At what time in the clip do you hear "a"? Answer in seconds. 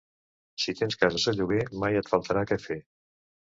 1.33-1.35